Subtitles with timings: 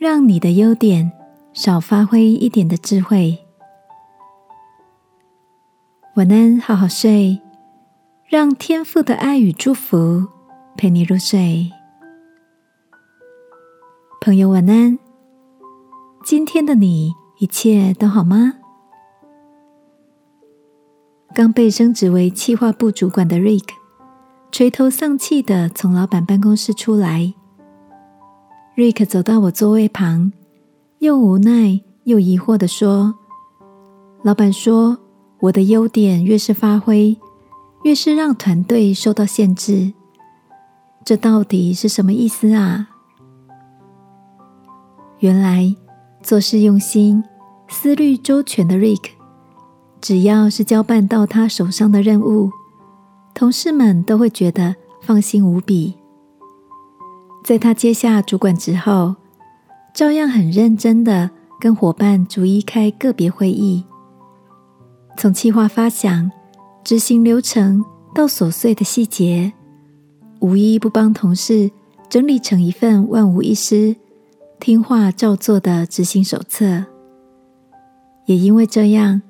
[0.00, 1.12] 让你的优点
[1.52, 3.38] 少发挥一点的智慧。
[6.16, 7.38] 晚安，好好睡，
[8.26, 10.26] 让天父的爱与祝福
[10.74, 11.70] 陪你入睡。
[14.22, 14.98] 朋友，晚安。
[16.24, 18.54] 今天的你一切都好吗？
[21.34, 23.68] 刚被升职为企划部主管的 Rick，
[24.50, 27.34] 垂头丧气的从老板办公室出来。
[28.80, 30.32] 瑞克走到我座位旁，
[31.00, 33.14] 又无奈又疑惑的说
[34.24, 34.96] ：“老板说，
[35.40, 37.14] 我的优点越是发挥，
[37.82, 39.92] 越是让团队受到限制。
[41.04, 42.88] 这到底是什么意思啊？”
[45.20, 45.76] 原来，
[46.22, 47.22] 做事用心、
[47.68, 49.10] 思虑周全的瑞克，
[50.00, 52.50] 只要是交办到他手上的任务，
[53.34, 55.99] 同事们都会觉得放心无比。
[57.50, 59.16] 在他接下主管之后，
[59.92, 63.84] 照样很认真的跟伙伴逐一开个别会议，
[65.16, 66.30] 从计划发想、
[66.84, 67.84] 执行流程
[68.14, 69.52] 到琐碎的细节，
[70.38, 71.68] 无一不帮同事
[72.08, 73.96] 整理成一份万无一失、
[74.60, 76.84] 听话照做的执行手册。
[78.26, 79.20] 也因为这样，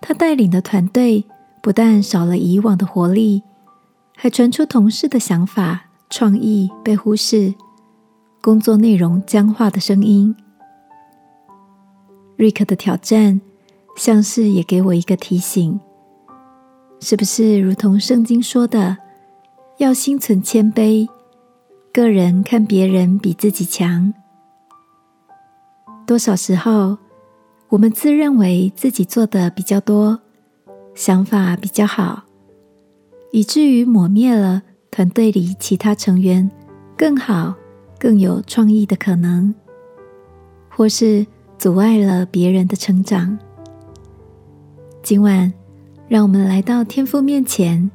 [0.00, 1.24] 他带领的团队
[1.62, 3.44] 不但少了以往的活力，
[4.16, 5.84] 还传出同事的想法。
[6.10, 7.52] 创意被忽视，
[8.48, 10.34] 工作内容僵化的声音。
[12.34, 13.38] 瑞克的挑战，
[13.94, 15.78] 像是也给我一个提醒：
[16.98, 18.96] 是不是如同圣经说的，
[19.76, 21.06] 要心存谦卑，
[21.92, 24.14] 个人看别人比自己强？
[26.06, 26.96] 多少时候，
[27.68, 30.18] 我们自认为自己做的比较多，
[30.94, 32.22] 想法比较好，
[33.30, 34.62] 以至于抹灭了。
[34.90, 36.50] 团队里其他成员
[36.96, 37.54] 更好、
[37.98, 39.54] 更有创意的可能，
[40.68, 41.26] 或是
[41.58, 43.38] 阻碍了别人的成长。
[45.02, 45.52] 今晚，
[46.06, 47.90] 让我们来到天父面前，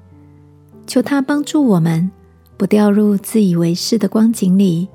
[0.86, 2.12] 求他帮助我们，
[2.58, 4.88] 不掉入自以为是的光景里，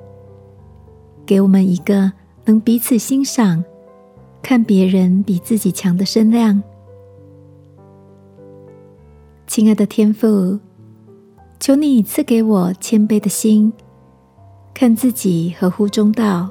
[1.25, 2.13] 给我们一个
[2.45, 3.65] 能彼此欣赏、
[4.43, 6.63] 看别人比自己强的身量。
[9.47, 10.59] 亲爱的天父。
[11.61, 13.73] 求你赐给我谦卑的心，
[14.81, 16.49] 看自己合乎中道，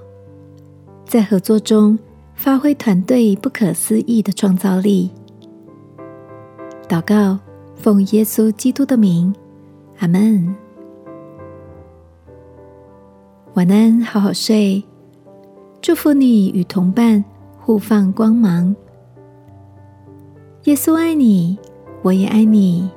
[1.06, 1.98] 在合作中
[2.36, 5.10] 发挥团队不可思议的创造力。
[6.90, 7.40] 祷告，
[7.74, 9.34] 奉耶稣基督的名，
[10.00, 10.54] 阿门。
[13.54, 14.84] 晚安，好好睡。
[15.82, 17.24] 祝福你与同伴
[17.58, 18.76] 互放光芒。
[20.66, 21.58] 耶稣爱你，
[22.02, 22.90] 我也爱你。